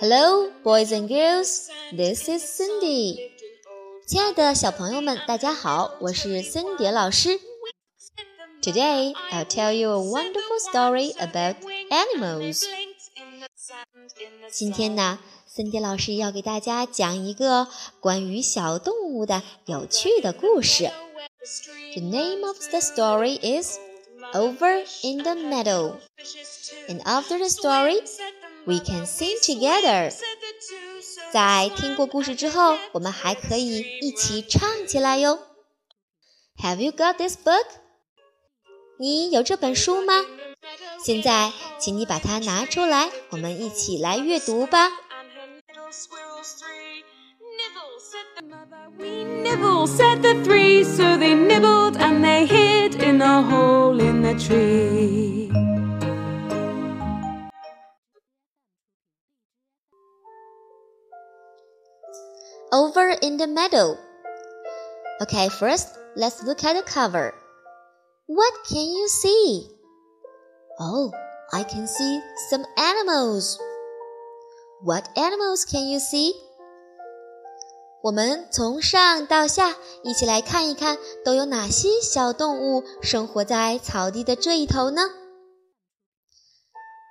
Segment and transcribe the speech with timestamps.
[0.00, 1.68] Hello, boys and girls.
[1.92, 3.30] This is Cindy.
[4.06, 7.40] 亲爱的小朋友们，大家好，我是森蝶老师。
[8.62, 11.56] Today, I'll tell you a wonderful story about
[11.90, 12.64] animals.
[14.50, 17.68] 今天呢，森蝶老师要给大家讲一个
[18.00, 20.90] 关于小动物的有趣的故事。
[21.94, 23.78] The name of the story is
[24.32, 25.96] Over in the Meadow.
[26.88, 28.02] And after the story,
[28.66, 30.12] we can sing together.
[31.32, 35.38] 在听过故事之后，我们还可以一起唱起来哟。
[36.62, 37.66] Have you got this book?
[38.98, 40.14] 你有这本书吗？
[41.04, 44.90] 现在，请你把它拿出来，我们一起来阅读吧。
[62.72, 63.96] Over in the meadow.
[65.22, 67.32] Okay, first, let's look at the cover.
[68.26, 69.68] What can you see?
[70.78, 71.12] Oh,
[71.52, 73.58] I can see some animals.
[74.82, 76.34] What animals can you see?
[78.02, 85.02] 我们从上到下一起来看一看，都有哪些小动物生活在草地的这一头呢？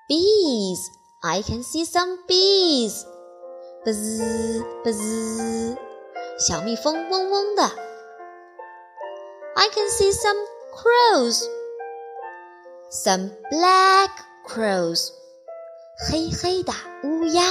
[0.07, 0.79] Bees,
[1.23, 3.03] I can see some bees.
[3.83, 5.77] 不滋不滋，
[6.39, 7.63] 小蜜蜂嗡嗡的。
[9.55, 10.37] I can see some
[10.73, 11.47] crows,
[12.91, 14.09] some black
[14.47, 15.11] crows，
[16.09, 17.43] 黑黑的乌鸦。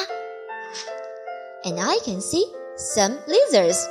[1.64, 3.88] And I can see some lizards，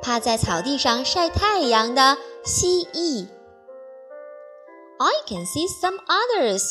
[0.00, 3.28] 趴在草地上晒太阳的蜥蜴。
[4.98, 6.62] I can see some others，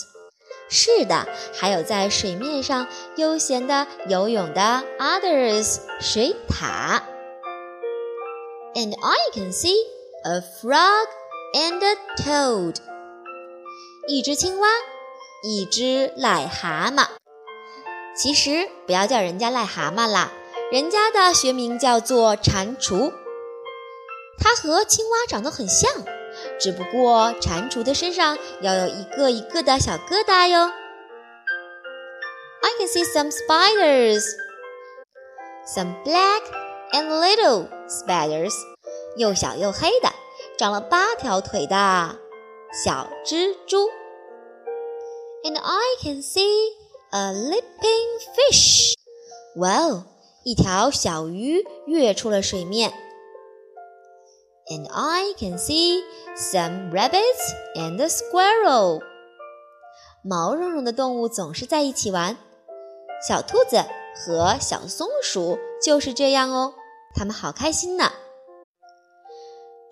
[0.69, 7.01] 是的，还有在水面上悠闲的游泳的 others 水獭。
[8.75, 9.77] And I can see
[10.25, 11.07] a frog
[11.55, 12.77] and a toad，
[14.09, 14.69] 一只青蛙，
[15.45, 17.07] 一只癞蛤蟆。
[18.17, 20.33] 其实不要叫人家癞蛤蟆啦。
[20.73, 23.13] 人家的学名叫做蟾蜍，
[24.39, 25.89] 它和青蛙长得很像，
[26.59, 30.71] 只不过蟾蜍的身上要有一个一个的小疙瘩哟。
[32.63, 34.25] I can see some spiders,
[35.67, 36.43] some black
[36.93, 38.55] and little spiders，
[39.17, 40.09] 又小又黑的，
[40.57, 42.17] 长了八条腿的
[42.85, 43.91] 小蜘蛛。
[45.45, 46.73] And I can see
[47.11, 48.95] a leaping fish.
[49.55, 50.05] Wow!
[50.43, 52.93] 一条小鱼跃出了水面。
[54.71, 56.01] And I can see
[56.35, 59.03] some rabbits and a squirrel。
[60.23, 62.39] 毛茸茸的动物总是在一起玩，
[63.29, 63.85] 小兔子
[64.17, 66.73] 和小松鼠就是这样哦，
[67.15, 68.11] 它们好开心呢。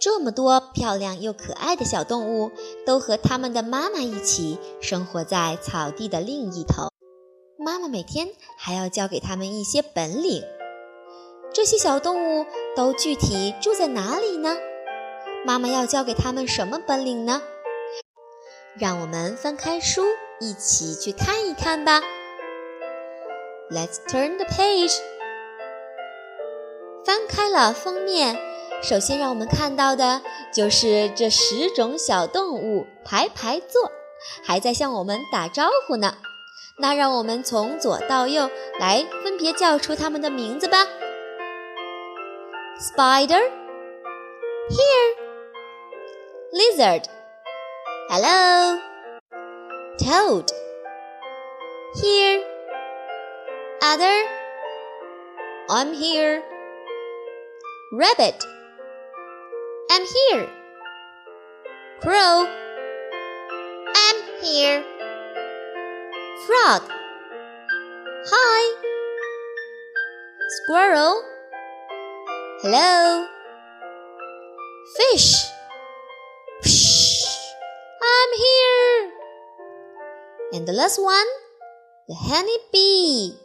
[0.00, 2.50] 这么多漂亮又可爱的小动物，
[2.86, 6.88] 都和它们的妈妈一起生活在草地的另一头。
[7.58, 10.42] 妈妈每天还要教给它们一些本领。
[11.52, 14.56] 这些小动物都具体住在哪里呢？
[15.44, 17.42] 妈妈要教给他们什么本领呢？
[18.78, 20.02] 让我们翻开书，
[20.40, 22.00] 一起去看一看吧。
[23.70, 24.94] Let's turn the page。
[27.04, 28.38] 翻开了封面，
[28.82, 30.22] 首先让我们看到的
[30.54, 33.90] 就是这十种小动物排排坐，
[34.42, 36.14] 还在向我们打招呼呢。
[36.78, 38.48] 那让我们从左到右
[38.80, 40.86] 来分别叫出它们的名字吧。
[42.82, 43.40] Spider,
[44.68, 45.14] here.
[46.52, 47.06] Lizard,
[48.08, 48.80] hello.
[49.98, 50.50] Toad,
[52.02, 52.42] here.
[53.82, 54.24] Other,
[55.70, 56.42] I'm here.
[57.92, 58.44] Rabbit,
[59.90, 60.48] I'm here.
[62.00, 62.46] Crow,
[63.94, 64.84] I'm here
[66.46, 66.82] frog.
[68.26, 68.62] Hi.
[70.48, 71.31] Squirrel.
[72.61, 73.27] Hello.
[74.95, 75.45] Fish.
[76.63, 77.25] Psh,
[78.01, 79.11] I'm here.
[80.53, 81.29] And the last one,
[82.07, 83.35] the honey bee.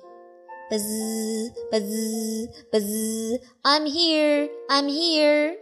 [0.71, 3.39] Buzz, buzz, buzz.
[3.65, 4.49] I'm here.
[4.71, 5.59] I'm here.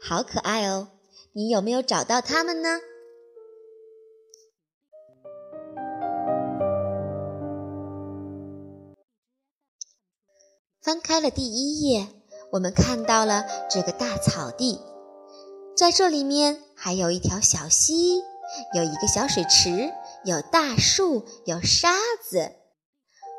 [0.00, 0.88] 好可爱哦！
[1.32, 2.80] 你有没有找到它们呢？
[10.80, 12.06] 翻开了第一页，
[12.51, 14.79] 我们看到了这个大草地，
[15.75, 18.19] 在这里面还有一条小溪，
[18.73, 21.93] 有一个小水池，有大树，有沙
[22.29, 22.51] 子。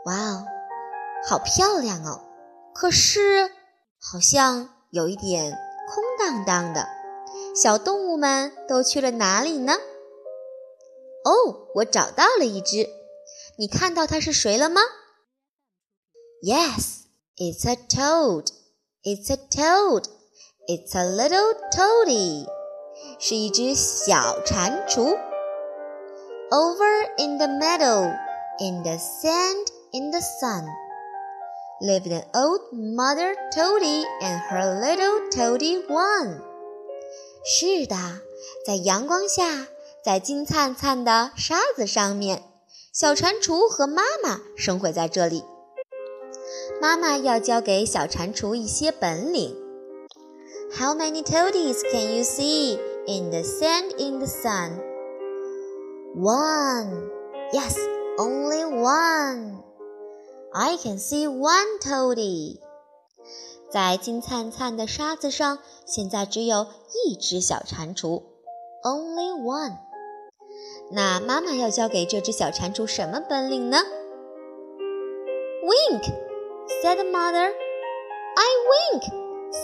[0.05, 0.47] 哇哦，
[1.27, 2.21] 好漂亮哦！
[2.75, 3.51] 可是
[3.99, 5.53] 好像有一点
[5.89, 6.87] 空荡荡的，
[7.57, 9.73] 小动物们都去了哪里呢？
[11.25, 12.89] 哦，我找到了一只，
[13.57, 14.81] 你看到它是谁了吗
[16.43, 17.05] ？Yes,
[17.37, 18.47] it's a toad.
[19.08, 20.08] It's a toad.
[20.68, 22.46] It's a little toady.
[23.20, 25.18] 是一只小蟾蜍。
[26.52, 28.16] Over in the meadow,
[28.60, 30.66] in the sand, in the sun,
[31.82, 36.42] lived an old mother toady and her little toady one.
[37.44, 37.96] 是的，
[38.66, 39.68] 在阳光下，
[40.06, 42.44] 在金灿灿的沙子上面，
[42.94, 45.44] 小蟾蜍和妈妈生活在这里。
[46.81, 49.57] 妈妈要教给小蟾蜍一些本领。
[50.73, 54.79] How many toadies can you see in the sand in the sun?
[56.15, 57.11] One.
[57.53, 57.77] Yes,
[58.19, 59.63] only one.
[60.53, 62.61] I can see one toady.
[63.71, 66.69] 在金灿灿的沙子上，现在只有
[67.07, 68.23] 一只小蟾蜍
[68.85, 69.79] ，only one。
[70.91, 73.79] 那妈妈要教给这只小蟾蜍什么本领呢
[75.63, 76.13] ？Wink,
[76.82, 77.52] said the mother.
[78.36, 79.04] I wink,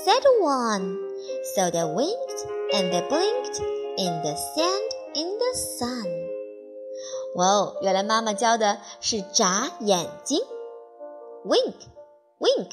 [0.04, 0.98] said one.
[1.56, 3.60] So they winked and they blinked
[3.98, 6.06] in the sand in the sun.
[7.36, 10.40] 哇哦，原来妈妈教的是眨眼睛，
[11.46, 11.76] wink
[12.40, 12.72] wink。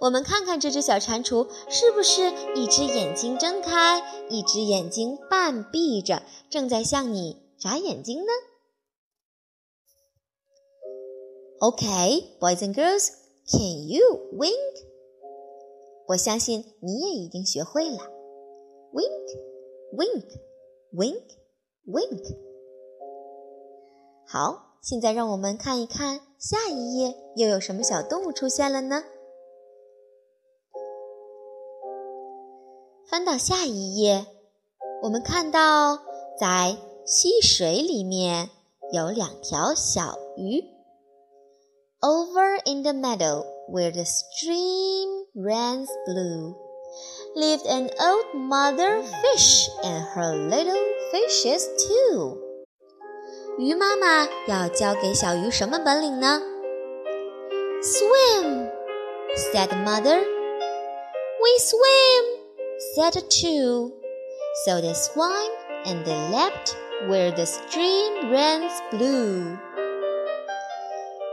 [0.00, 8.32] 我们看看这只小蟾蜍是不是一只眼睛睁开，一只眼睛半闭着，正在向你眨眼睛呢？
[11.60, 13.10] Okay, boys and girls,
[13.47, 14.85] can you wink?
[16.07, 17.99] 我相信你也已经学会了
[18.91, 19.39] ，wink
[19.95, 20.25] wink
[20.93, 21.23] wink
[21.87, 22.37] wink。
[24.27, 29.03] 好，现在让我们看一看下一页又有什么小动物出现了呢？
[33.09, 34.25] 翻到下一页，
[35.03, 35.97] 我们看到
[36.39, 38.49] 在溪水里面
[38.93, 40.63] 有两条小鱼。
[42.02, 46.54] Over in the meadow where the stream runs blue,
[47.34, 52.38] lived an old mother fish and her little fishes too.
[53.58, 56.40] 鱼妈妈要教给小鱼什么本领呢？
[57.82, 58.70] Swim,
[59.34, 60.22] said mother.
[61.40, 62.24] We swim
[62.94, 63.92] said two.
[64.64, 65.50] So they swam
[65.84, 66.74] and they leapt
[67.08, 69.56] where the stream runs blue.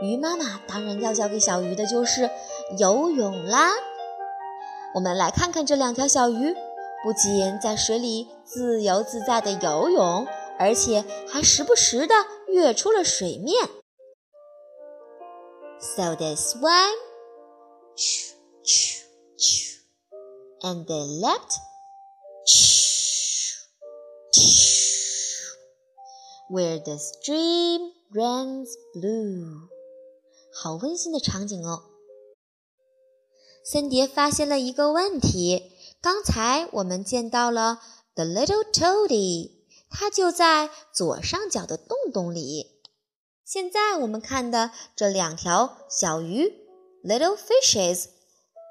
[0.01, 2.29] 鱼妈妈当然要教给小鱼的就是
[2.77, 3.71] 游泳啦。
[4.95, 6.55] 我们来看看这两条小鱼，
[7.03, 10.25] 不仅在水里自由自在的游泳，
[10.57, 12.15] 而且还时不时的
[12.47, 13.67] 跃出了水面。
[15.79, 16.95] So they swam,
[20.61, 21.57] and they leapt
[26.49, 29.69] where the stream runs blue。
[30.61, 31.83] 好温馨的场景哦！
[33.63, 35.71] 森蝶发现了一个问题：
[36.01, 37.79] 刚才我们见到了
[38.13, 39.51] the little toady，
[39.89, 42.81] 它就在左上角的洞洞里。
[43.45, 46.51] 现在我们看的这两条小鱼
[47.05, 48.07] little fishes，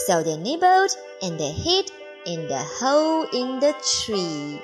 [0.07, 0.91] So they nibbled
[1.21, 1.87] and they hid
[2.25, 4.59] in the hole in the tree.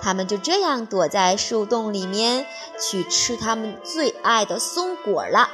[0.00, 2.46] 它们就这样躲在树洞里面
[2.80, 5.50] 去吃它们最爱的松果了。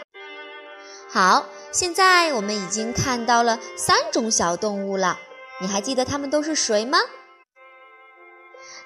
[1.10, 5.18] 好，现在我们已经看到了三种小动物了，
[5.60, 6.98] 你还记得它们都是谁吗？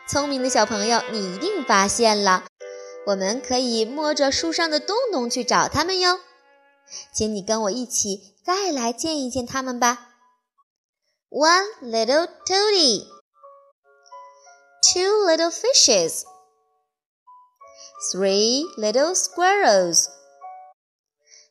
[0.09, 2.45] 聪明的小朋友，你一定发现了，
[3.05, 6.19] 我们可以摸着树上的洞洞去找它们哟。
[7.13, 10.15] 请你跟我一起再来见一见它们吧。
[11.29, 13.05] One little toady,
[14.81, 16.23] two little fishes,
[18.11, 20.07] three little squirrels。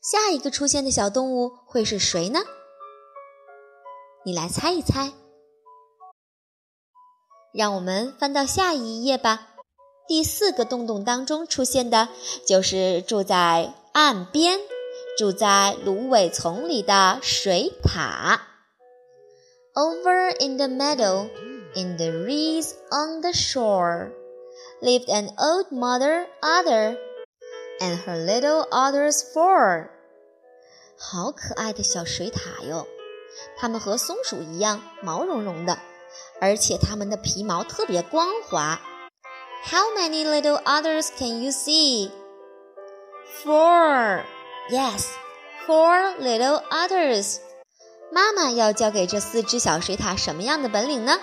[0.02, 2.40] 下一个出现的小动物会是谁呢？
[4.26, 5.14] 你来猜一猜。
[7.54, 9.48] 让我们翻到下一页吧。
[10.08, 12.08] 第四个洞洞当中出现的
[12.46, 14.60] 就是住在岸边、
[15.18, 18.40] 住在芦苇丛里的水獭。
[19.74, 21.30] Over in the meadow,
[21.76, 24.12] in the reeds on the shore,
[24.82, 26.98] lived an old mother otter
[27.80, 29.90] and her little otters four。
[30.98, 32.88] 好可爱的小水獭哟，
[33.58, 35.78] 它们和松鼠一样毛茸茸的。
[36.41, 38.81] 而且它们的皮毛特别光滑。
[39.65, 42.11] How many little others can you see?
[43.45, 44.25] Four.
[44.71, 45.07] Yes,
[45.67, 47.39] four little others.
[48.11, 51.19] 妈妈要教给这四只小水獭什么样的本领呢？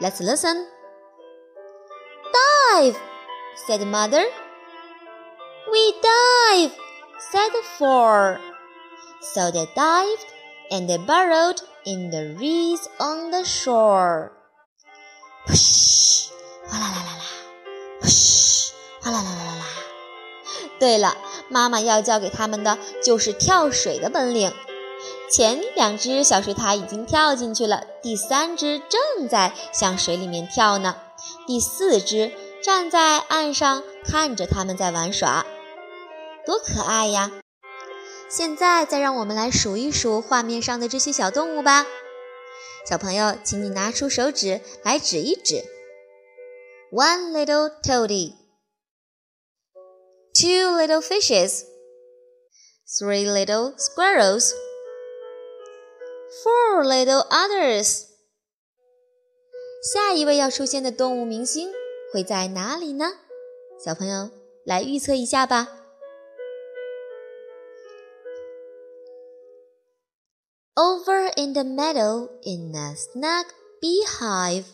[0.00, 0.66] Let's listen.
[2.32, 2.96] Dive,
[3.66, 4.24] said mother.
[5.70, 6.72] We dive,
[7.32, 8.38] said four.
[9.22, 10.26] So they dived
[10.70, 14.31] and they burrowed in the reeds on the shore.
[15.47, 16.27] 噗，
[16.67, 17.23] 哗啦啦啦啦，
[18.01, 18.71] 噗，
[19.01, 19.65] 哗啦啦啦啦啦。
[20.79, 21.17] 对了，
[21.49, 24.53] 妈妈要教给他们的就是跳水的本领。
[25.31, 30.95] 前两只小水獭已经跳进去了，第三只正在向水里面跳呢。
[31.45, 32.31] 第四只
[32.63, 35.45] 站在岸上看着他们在玩耍，
[36.45, 37.31] 多可爱呀！
[38.29, 41.87] 现在再让我们来数一数画面上的这些小动物吧，
[42.87, 45.63] 小朋友，请你拿出手指来指一指。
[46.91, 48.35] One little toady,
[50.33, 51.63] two little fishes,
[52.87, 54.51] three little squirrels,
[56.43, 58.03] four little others。
[59.91, 61.71] 下一位要出现的动物明星
[62.13, 63.05] 会在哪里呢？
[63.83, 64.29] 小朋友
[64.65, 65.78] 来预测一下吧。
[70.78, 73.46] Over in the meadow, in a snug
[73.80, 74.64] beehive,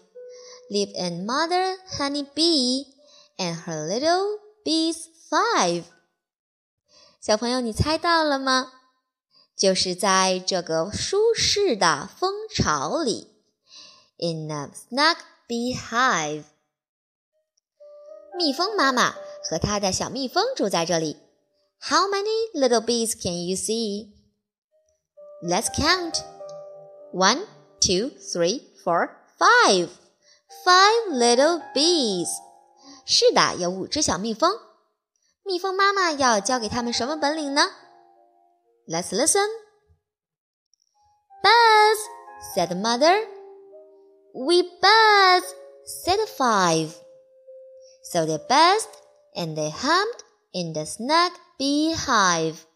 [0.70, 2.86] lived a mother honey bee
[3.38, 5.84] and her little bees five.
[7.20, 8.72] 小朋友，你猜到了吗？
[9.56, 13.28] 就是在这个舒适的蜂巢里，
[14.16, 16.44] in a snug beehive，
[18.38, 21.18] 蜜蜂妈妈和她的小蜜蜂住在这里。
[21.78, 24.13] How many little bees can you see?
[25.44, 26.22] Let's count.
[27.12, 27.46] One,
[27.80, 29.88] two, three, four, five.
[30.64, 32.28] Five little bees.
[33.06, 34.52] 是的，有五只小蜜蜂。
[35.42, 37.62] 蜜蜂妈妈要教给他们什么本领呢？
[38.86, 39.48] Let's listen.
[41.42, 41.98] Buzz,
[42.54, 43.26] said the mother.
[44.34, 45.42] We buzz,
[45.86, 46.94] said the five.
[48.02, 48.90] So they buzzed
[49.34, 50.22] and they hummed
[50.52, 52.66] in the snug beehive.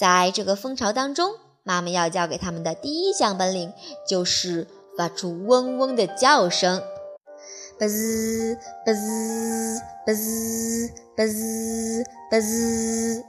[0.00, 3.74] 在这个蜂巢当中，妈妈要教给他们的第一项本领
[4.08, 4.66] 就是
[4.96, 6.80] 发出嗡嗡的叫声，
[7.78, 13.24] 吧滋吧滋吧滋吧滋吧滋。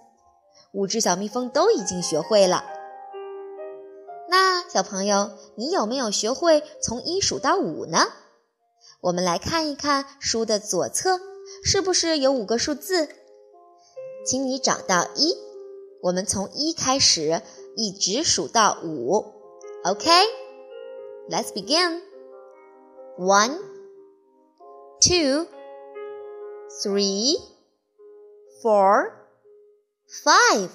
[0.72, 2.64] 五只小蜜蜂都已经学会了。
[4.30, 8.08] 那小朋友，你有没有学会从一数到五呢？
[9.02, 11.20] 我们来看一看书的左侧，
[11.66, 13.10] 是不是有五个数字？
[14.26, 15.36] 请你找到一。
[16.02, 17.42] 我们从一开始，
[17.76, 19.34] 一直数到五
[19.84, 22.02] ，OK？Let's begin.
[23.18, 23.60] One,
[25.00, 25.48] two,
[26.84, 27.40] three,
[28.64, 29.12] four,
[30.24, 30.70] five.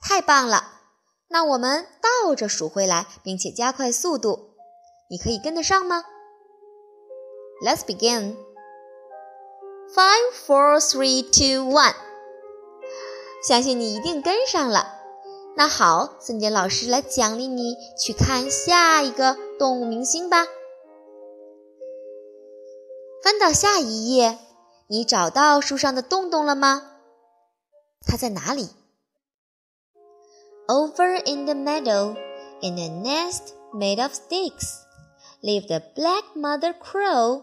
[0.00, 0.80] 太棒了！
[1.28, 4.54] 那我们倒着数回来，并且加快速度，
[5.10, 6.04] 你可以跟得上吗
[7.64, 8.36] ？Let's begin.
[9.94, 11.94] Five, four, three, two, one.
[13.46, 15.00] 相信你一定跟上了。
[15.56, 20.46] 那好，森杰老师来奖励你去看下一个动物明星吧。
[23.22, 24.38] 翻到下一页，
[24.88, 26.90] 你找到书上的洞洞了吗？
[28.06, 28.70] 它在哪里
[30.66, 32.16] ？Over in the meadow,
[32.62, 34.78] in a nest made of sticks,
[35.42, 37.42] lived a black mother crow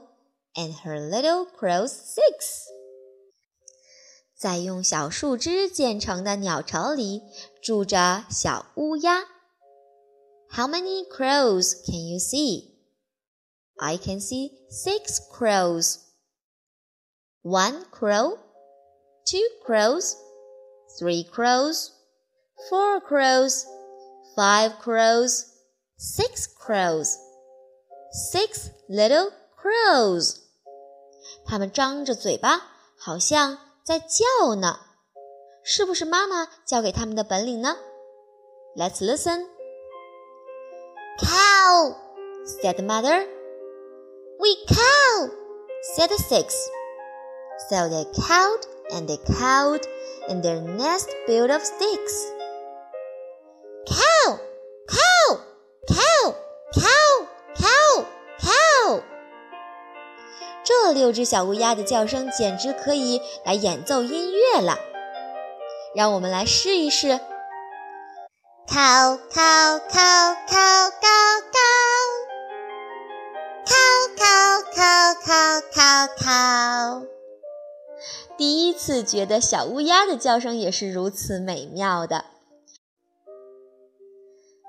[0.55, 2.65] and her little crows six。
[4.39, 7.21] 在用小树枝建成的鸟巢里
[7.61, 9.25] 住着小乌鸦。
[10.49, 12.69] How many crows can you see?
[13.75, 15.97] I can see six crows.
[17.41, 18.37] One crow,
[19.25, 20.15] two crows,
[20.97, 21.89] three crows,
[22.69, 23.65] four crows,
[24.37, 25.47] five crows,
[25.97, 27.17] six crows,
[28.31, 29.31] six little
[29.61, 30.37] crows.
[31.45, 32.61] 它们张着嘴巴，
[32.97, 33.57] 好像
[33.88, 34.80] 在叫呢。
[35.62, 37.76] 是不是妈妈教给他们的本领呢？
[38.76, 39.46] Let's listen.
[41.18, 41.94] Cow,
[42.44, 43.26] said the mother.
[44.38, 45.30] We cow,
[45.96, 46.54] said the six.
[47.70, 49.82] So they cowed and they cowed,
[50.28, 52.26] and their nest built of sticks.
[60.91, 64.77] 六只小乌鸦的叫声简直可以来演奏音乐了。
[65.95, 67.19] 让我们来试一试。
[68.67, 71.99] Cow, cow, cow, cow, cow, cow.
[73.65, 77.07] Cow, cow, cow, cow, cow, cow.
[78.37, 82.25] 第一次觉得小乌鸦的叫声也是如此美妙的。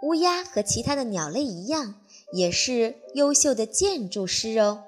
[0.03, 1.97] 乌鸦和其他的鸟类一样，
[2.33, 4.85] 也是优秀的建筑师哦。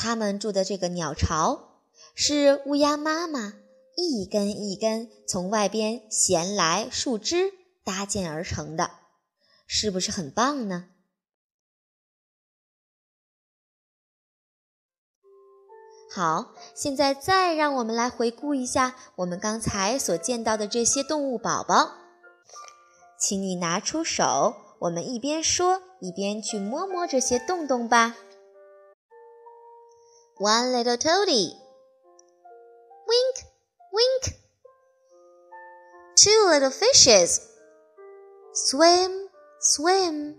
[0.00, 1.82] 他们住的这个鸟巢
[2.14, 3.54] 是乌鸦妈妈
[3.96, 7.52] 一根一根从外边衔来树枝
[7.82, 8.92] 搭建而成的，
[9.66, 10.90] 是不是很棒呢？
[16.08, 21.94] 好，现在再让我们来回顾一下我们刚才所见到的这些动物宝宝。
[23.18, 28.16] 请你拿出手，我们一边说一边去摸摸这些洞洞吧。
[30.38, 31.52] One little toady,
[33.08, 33.36] wink,
[33.92, 34.36] wink.
[36.16, 37.40] Two little fishes,
[38.52, 39.26] swim,
[39.60, 40.36] swim.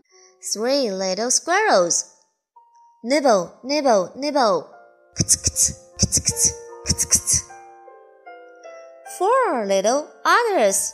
[0.53, 2.15] Three little squirrels,
[3.03, 4.73] nibble, nibble, nibble.
[9.17, 10.93] Four little others.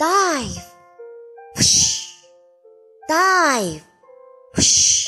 [0.00, 0.58] Dive.
[1.54, 2.10] Whoosh.
[3.08, 3.84] Dive.
[4.56, 5.06] Whoosh.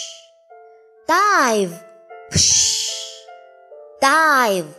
[1.08, 1.87] Dive.
[2.30, 3.24] Whoosh.
[4.00, 4.74] Dive.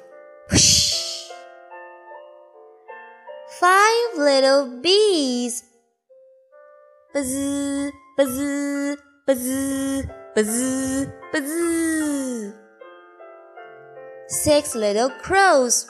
[0.49, 1.29] Whoosh.
[3.59, 5.63] Five little bees.
[7.13, 7.33] Buzz,
[8.17, 12.53] buzz, buzz, buzz, buzz.
[14.27, 15.87] Six little crows.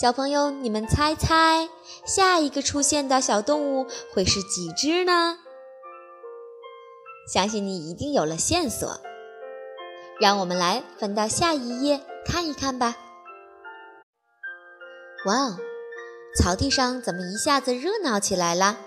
[0.00, 1.68] 小朋友，你们猜猜，
[2.06, 5.36] 下一个出现的小动物会是几只呢？
[7.30, 8.98] 相信你一定有了线索。
[10.18, 12.96] 让我们来翻到下一页看一看吧。
[15.26, 15.58] 哇哦，
[16.38, 18.78] 草地上怎么一下子热闹起来了？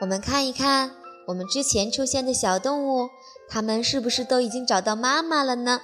[0.00, 0.96] 我们看一看，
[1.28, 3.08] 我们之前出现的小动物，
[3.48, 5.80] 它们是不是都已经找到妈妈了呢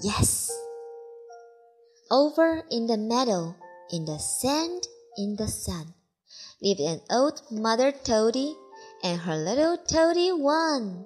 [0.00, 0.57] ？Yes。
[2.11, 3.55] Over in the meadow,
[3.89, 5.93] in the sand, in the sun,
[6.61, 8.55] lived an old mother toady
[9.03, 11.05] and her little toady one.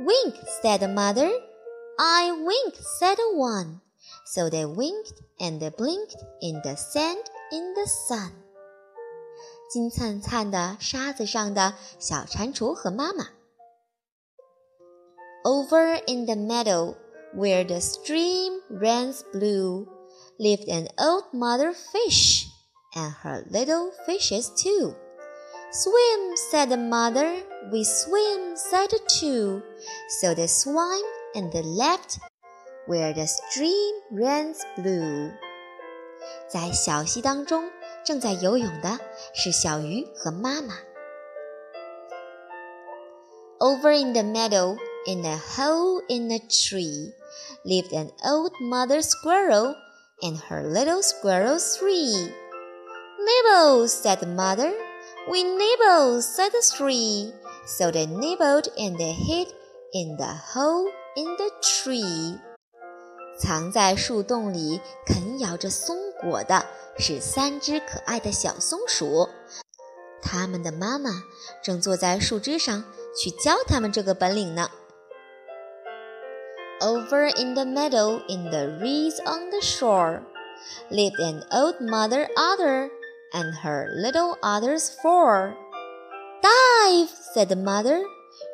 [0.00, 1.30] Wink, said the mother.
[1.98, 3.80] I wink, said the one.
[4.26, 8.32] So they winked and they blinked in the sand, in the sun.
[9.70, 13.28] 金灿灿的沙子上的小蟾蜍和妈妈。
[15.44, 16.94] Over in the meadow,
[17.32, 19.86] where the stream runs blue,
[20.38, 22.46] lived an old mother fish
[22.94, 24.94] and her little fishes too.
[25.70, 27.42] Swim, said the mother.
[27.70, 29.62] We swim, said the two.
[30.20, 31.02] So they swam
[31.34, 32.18] and they leapt
[32.86, 35.30] where the stream runs blue.
[36.48, 37.70] 在小溪当中，
[38.04, 38.98] 正在游泳的
[39.34, 40.74] 是小鱼和妈妈。
[43.60, 47.12] Over in the meadow, in a hole in a tree,
[47.64, 49.74] lived an old mother squirrel
[50.22, 52.32] and her little squirrels three.
[53.20, 54.72] Nibble, said the mother.
[55.30, 57.32] We nibble, said the three.
[57.66, 59.48] So they nibbled and they hid
[59.92, 62.38] in the hole in the tree.
[63.38, 66.66] 藏在树洞里啃咬着松果的
[66.98, 69.28] 是三只可爱的小松鼠，
[70.20, 71.10] 它们的妈妈
[71.62, 72.84] 正坐在树枝上
[73.16, 74.70] 去教它们这个本领呢。
[76.82, 80.22] Over in the meadow, in the reeds on the shore,
[80.90, 82.88] lived an old mother otter
[83.32, 85.56] and her little others four.
[86.40, 88.04] Dive, said the mother.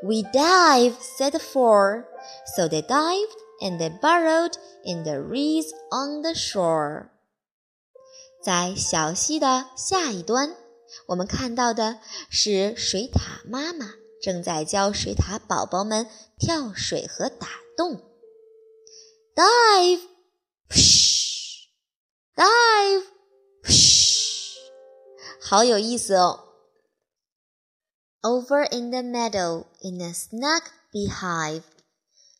[0.02, 2.08] We dive, said the four.
[2.56, 7.10] So they dived and they burrowed in the reeds on the shore.
[8.42, 10.54] 在小溪的下一端，
[11.06, 11.98] 我们看到的
[12.30, 13.90] 是水獭妈妈
[14.22, 16.06] 正在教水獭宝宝们
[16.38, 18.00] 跳水和打洞。
[19.36, 20.00] Dive,
[22.36, 23.04] dive,
[25.40, 26.40] 好有意思哦。
[28.22, 30.62] Over in the meadow, in a snug
[30.92, 31.64] beehive,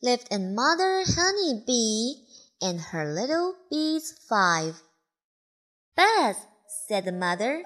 [0.00, 2.24] lived a mother honey bee
[2.60, 4.76] and her little bees five.
[5.94, 6.36] Buzz,
[6.88, 7.62] said the mother.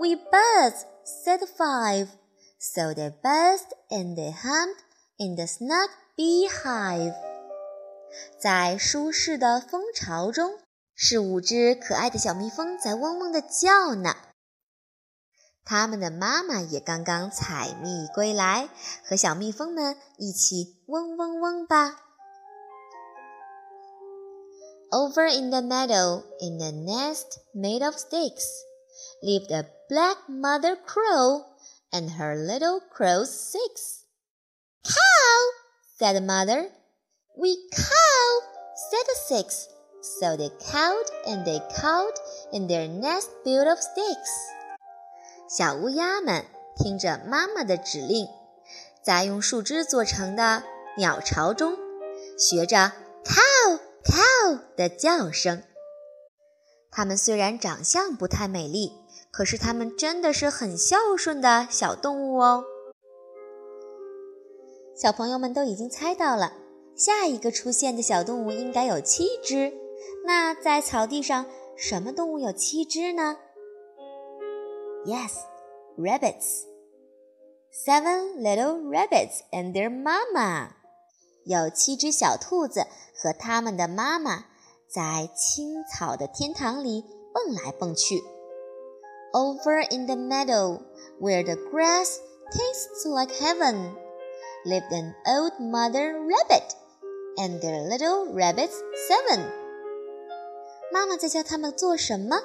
[0.00, 2.08] We buzz, said the five.
[2.58, 4.76] So they buzzed and they hummed
[5.18, 7.14] in the snug beehive.
[8.39, 10.59] 在舒适的蜂巢中，
[10.95, 14.15] 是五只可爱的小蜜蜂在嗡嗡的叫呢。
[15.65, 18.69] 它们的妈妈也刚刚采蜜归来，
[19.03, 22.03] 和小蜜蜂们一起嗡嗡嗡吧。
[24.89, 28.45] Over in the meadow, in a nest made of sticks,
[29.21, 31.43] lived a black mother crow
[31.91, 34.05] and her little crows six.
[34.85, 36.71] Cow, said mother.
[37.39, 38.41] We cow,
[38.89, 39.67] said the six.
[40.01, 42.15] So they cowed and they cowed
[42.51, 44.31] in their nest built of sticks.
[45.47, 46.45] 小乌鸦们
[46.75, 48.27] 听着妈妈的指令，
[49.03, 50.63] 在用树枝做成的
[50.97, 51.77] 鸟巢中，
[52.39, 52.91] 学着
[53.23, 55.61] “cow cow” 的叫声。
[56.89, 58.93] 它们虽然长相不太美丽，
[59.29, 62.63] 可是它们真的是很孝顺的小动物哦。
[64.95, 66.53] 小朋友们都已经猜到了，
[66.97, 69.71] 下一个出现的小动物应该有七只。
[70.25, 71.45] 那在草地上，
[71.77, 73.37] 什么动物有七只呢
[75.05, 75.31] ？Yes,
[75.97, 76.63] rabbits.
[77.71, 80.71] Seven little rabbits and their mama.
[81.45, 84.45] 有七只小兔子和它们的妈妈
[84.89, 88.21] 在青草的天堂里蹦来蹦去。
[89.33, 90.79] Over in the meadow,
[91.21, 92.17] where the grass
[92.51, 93.93] tastes like heaven,
[94.65, 96.63] lived an old mother rabbit
[97.38, 98.76] and their little rabbits
[99.08, 99.50] seven.
[100.92, 102.36] 妈妈在教他们做什么？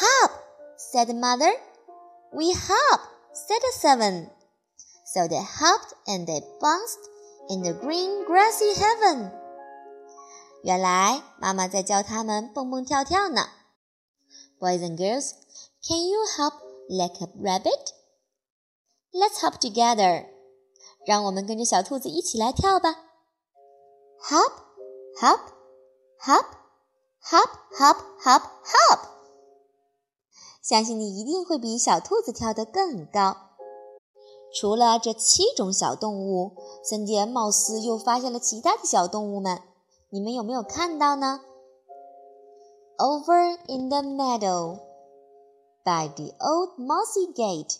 [0.00, 0.30] Hop
[0.76, 1.52] said the mother.
[2.32, 3.00] We hop,
[3.32, 4.30] said the seven.
[5.06, 6.98] So they hopped and they bounced
[7.48, 9.32] in the green grassy heaven.
[10.62, 13.46] 原来妈妈在教他们蹦蹦跳跳呢。
[14.58, 15.32] Boys and girls,
[15.86, 16.54] can you hop
[16.88, 17.92] like a rabbit?
[19.12, 20.26] Let's hop together.
[21.06, 22.96] 让我们跟着小兔子一起来跳吧。
[24.22, 24.52] Hop,
[25.20, 25.40] hop,
[26.20, 26.44] hop,
[27.20, 28.98] hop, hop, hop, hop.
[30.62, 33.36] 相信你一定会比小兔子跳得更高。
[34.52, 39.62] 除了这七种小动物，森迪貌似又发现了其他的小动物们。
[40.10, 41.40] 你们有没有看到呢？
[42.98, 44.80] Over in the meadow,
[45.84, 47.76] by the old mossy gate,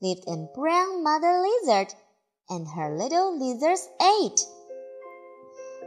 [0.00, 1.90] lived a brown mother lizard
[2.48, 4.46] and her little lizards eight。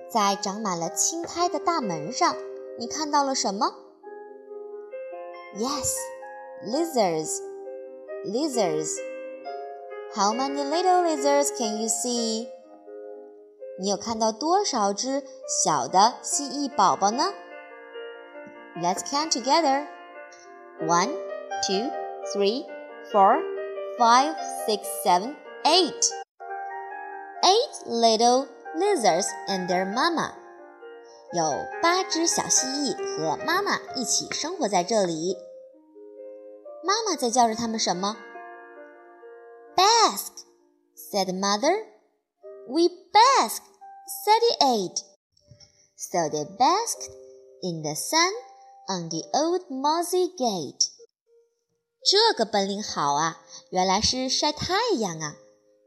[0.09, 2.35] 在长满了青苔的大门上，
[2.79, 3.75] 你看到了什么
[5.57, 5.95] ？Yes,
[6.65, 7.41] lizards,
[8.25, 8.97] lizards.
[10.15, 12.49] How many little lizards can you see?
[13.79, 15.23] 你有看到多少只
[15.63, 17.33] 小的蜥蜴宝宝呢
[18.77, 19.87] ？Let's count together.
[20.81, 21.11] One,
[21.67, 21.91] two,
[22.33, 22.65] three,
[23.13, 23.43] four,
[23.99, 24.35] five,
[24.67, 26.11] six, seven, eight.
[27.43, 28.47] Eight little
[28.78, 30.34] lizards and their mama.
[31.34, 31.44] 有
[31.82, 35.36] 八只小蜥蜴和妈妈一起生活在这里。
[36.84, 38.18] 妈妈在叫着它们什么？
[39.76, 40.32] Bask,
[40.96, 41.86] said mother.
[42.68, 43.62] We bask,
[44.24, 45.04] said the eight.
[45.96, 47.10] So they basked
[47.62, 48.32] in the sun
[48.88, 50.90] on the old mossy gate.
[52.04, 55.36] 这个本领好啊，原来是晒太阳啊！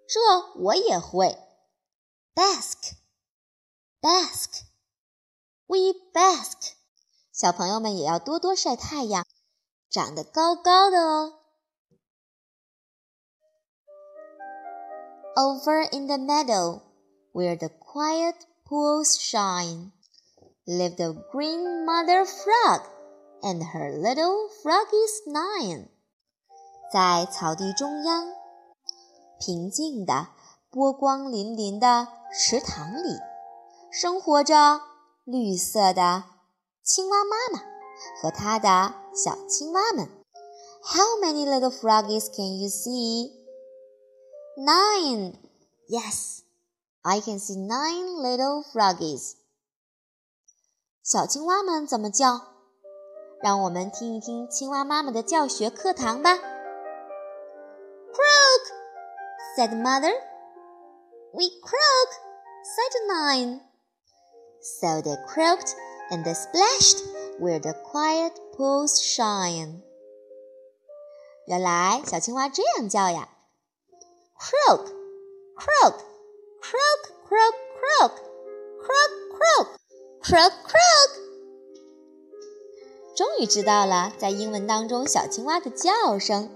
[0.08, 0.20] 这
[0.62, 1.38] 我也会。
[2.34, 2.94] Bask,
[4.02, 4.62] bask.
[5.66, 5.78] We
[6.12, 6.72] bask，
[7.32, 9.26] 小朋友们也要多多晒太阳，
[9.90, 11.40] 长得高高的哦。
[15.34, 16.82] Over in the meadow,
[17.32, 19.92] where the quiet pools shine,
[20.66, 22.82] lived a green mother frog
[23.42, 25.88] and her little froggies nine。
[26.92, 28.26] 在草地中央，
[29.38, 30.28] 平静的、
[30.70, 33.19] 波光粼粼的 池塘里，
[33.91, 34.79] 生活着
[35.25, 36.23] 绿色的
[36.81, 37.59] 青蛙妈妈
[38.21, 40.07] 和她的小青蛙们。
[40.81, 43.33] How many little froggies can you see?
[44.57, 45.35] Nine.
[45.89, 46.43] Yes,
[47.01, 49.33] I can see nine little froggies.
[51.03, 52.39] 小青蛙们怎么叫？
[53.43, 56.37] 让我们听一听青蛙妈妈的教学课堂吧。
[58.13, 58.71] Croak,
[59.57, 60.30] said mother.
[61.34, 62.10] We croak,
[62.64, 63.60] said nine.
[64.80, 65.74] So they croaked
[66.10, 67.02] and they splashed
[67.38, 69.82] where the quiet pools shine.
[71.46, 73.28] 原来小青蛙这样叫呀，
[74.38, 74.86] croak
[75.56, 75.94] croak
[76.60, 78.12] croak croak croak
[78.80, 79.68] croak croak
[80.22, 81.10] croak croak。
[83.14, 86.50] 终于知道了，在英文当中小青蛙的叫声，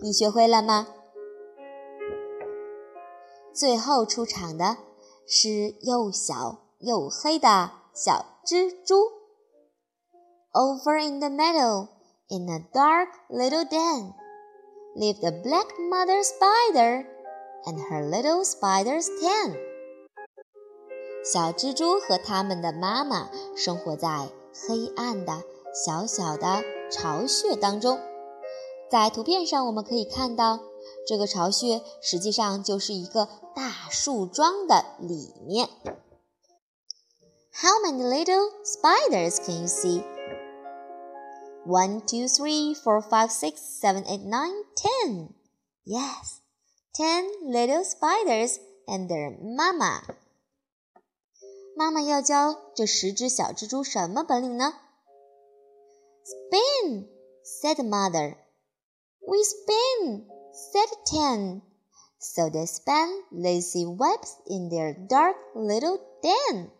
[0.00, 0.86] 你学会了吗？
[3.57, 4.77] 最后出场的
[5.27, 8.95] 是又小又黑的小蜘蛛。
[10.53, 11.87] Over in the meadow.
[12.29, 14.13] In a dark little den
[14.97, 17.05] lived a black mother spider
[17.65, 19.55] and her little spider's ten.
[21.23, 24.29] 小蜘蛛和它们的妈妈生活在
[24.67, 25.41] 黑暗的
[25.73, 27.97] 小小的巢穴当中。
[28.91, 30.59] 在图片上我们可以看到，
[31.07, 35.69] 这个巢穴实际上就是一个大树桩的里面。
[37.53, 40.03] How many little spiders can you see?
[41.65, 45.33] One, two, three, four, five, six, seven, eight, nine, ten.
[45.85, 46.41] Yes,
[46.93, 50.01] ten little spiders and their mama.
[51.77, 54.73] 妈妈要教这十只小蜘蛛什么本领呢
[56.25, 57.07] ？Spin,
[57.43, 58.35] said mother.
[59.25, 60.36] We spin.
[60.57, 61.61] Said ten.
[62.19, 66.71] So they spun lazy webs in their dark little den.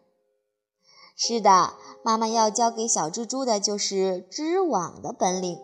[1.16, 5.60] 是的，妈妈要教给小蜘蛛的就是织网的本领。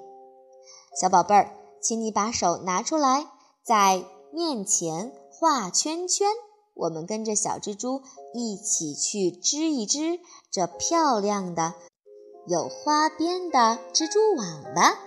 [0.99, 3.27] 小宝贝儿，请你把手拿出来，
[3.63, 6.27] 在面前画圈圈。
[6.75, 8.01] 我们跟着小蜘蛛
[8.33, 10.19] 一起去织一织
[10.51, 11.75] 这漂亮的
[12.47, 14.99] 有花边的蜘蛛网吧。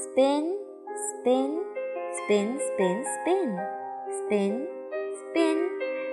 [0.00, 0.57] Spin,
[0.98, 1.62] spin,
[2.12, 3.54] spin, spin, spin,
[4.10, 4.66] spin,
[5.14, 5.58] spin,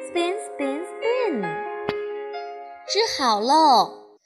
[0.05, 1.41] spin, spin, spin.
[2.87, 4.19] 织好喽，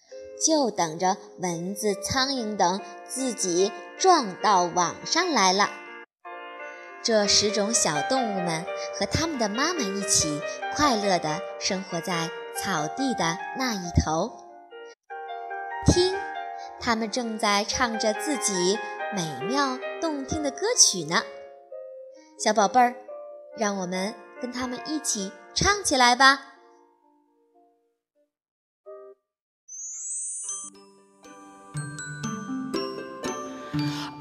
[0.46, 5.70] 就等着蚊子、苍蝇等自己撞到网上来了。
[7.02, 8.66] 这十种小动物们
[9.00, 10.42] 和它们的妈妈一起，
[10.76, 14.30] 快乐地生活在草地的那一头。
[15.86, 16.14] 听，
[16.82, 18.78] 它们正在唱着自己
[19.16, 21.24] 美妙动听的歌曲呢。
[22.44, 22.96] 小宝贝儿，
[23.58, 26.49] 让我们跟他们一起唱起来吧。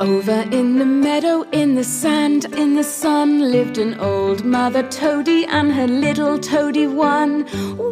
[0.01, 5.45] Over in the meadow, in the sand, in the sun, lived an old mother toady
[5.45, 7.47] and her little toady one.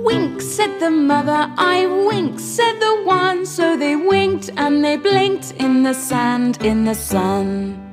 [0.04, 3.44] Wink, said the mother, I wink, said the one.
[3.44, 7.85] So they winked and they blinked in the sand, in the sun.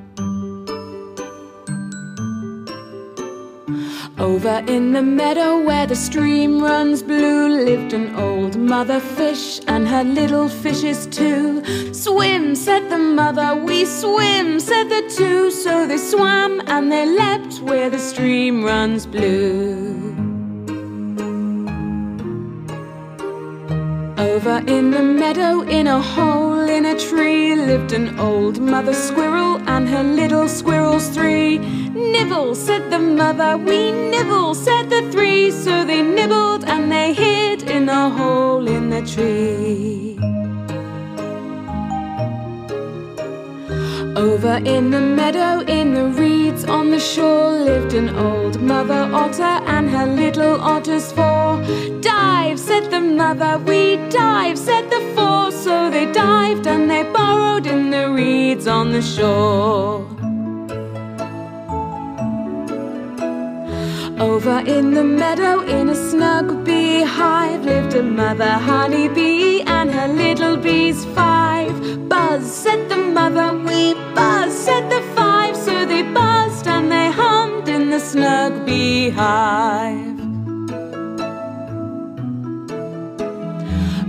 [4.24, 9.86] Over in the meadow where the stream runs blue lived an old mother fish and
[9.86, 11.62] her little fishes too.
[11.94, 15.52] Swim, said the mother, we swim, said the two.
[15.52, 20.14] So they swam and they leapt where the stream runs blue.
[24.18, 29.58] Over in the meadow, in a hole in a tree, lived an old mother squirrel
[29.68, 31.83] and her little squirrels three.
[31.94, 35.52] Nibble, said the mother, we nibble, said the three.
[35.52, 40.18] So they nibbled and they hid in a hole in the tree.
[44.16, 49.44] Over in the meadow, in the reeds on the shore, lived an old mother otter
[49.44, 51.62] and her little otters four.
[52.02, 55.52] Dive, said the mother, we dive, said the four.
[55.52, 60.13] So they dived and they burrowed in the reeds on the shore.
[64.24, 70.56] Over in the meadow, in a snug beehive, lived a mother honeybee and her little
[70.56, 71.74] bees five.
[72.08, 75.58] Buzz, said the mother, we buzz, said the five.
[75.58, 80.18] So they buzzed and they hummed in the snug beehive.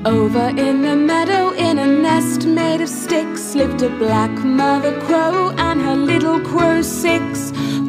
[0.07, 5.50] Over in the meadow, in a nest made of sticks, lived a black mother crow
[5.59, 7.43] and her little crow six.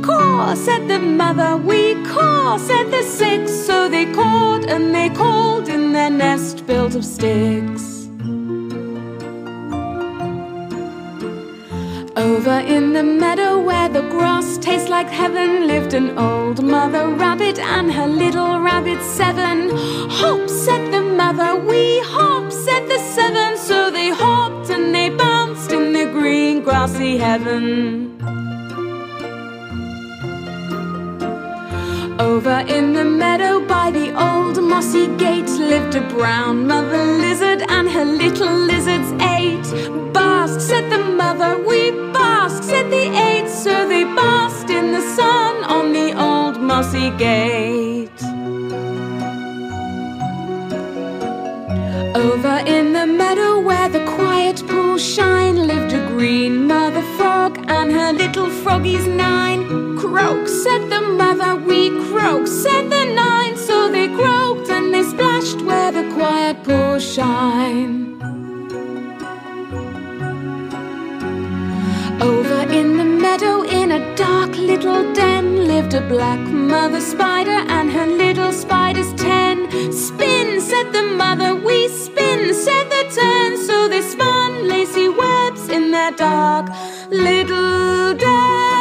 [0.05, 3.51] Caw, said the mother, we caw, said the six.
[3.51, 7.95] So they cawed and they called in their nest built of sticks.
[12.15, 17.57] Over in the meadow where the grass tastes like heaven lived an old mother rabbit
[17.57, 19.71] and her little rabbit seven.
[20.19, 23.57] Hop, said the mother, we hop, said the seven.
[23.57, 28.54] So they hopped and they bounced in the green grassy heaven.
[32.19, 37.89] Over in the meadow by the old mossy gate lived a brown mother lizard and
[37.89, 39.65] her little lizards eight.
[40.13, 43.49] Bask, said the mother, we bask, said the eight.
[43.49, 48.21] So they basked in the sun on the old mossy gate.
[52.15, 57.91] Over in the meadow where the quiet pools shine lived a green mother frog and
[57.91, 59.97] her little froggies nine.
[59.97, 63.55] Croak, said the mother, we croak, said the nine.
[63.58, 67.93] So they croaked and they splashed where the quiet pools shine.
[72.21, 76.39] Over in the meadow, in a dark little den, lived a black
[76.73, 79.55] mother spider and her little spiders ten.
[79.91, 83.58] Spin, said the mother, we spin, said the ten.
[83.67, 86.65] So they spun lacy webs in their dark
[87.10, 88.74] little den.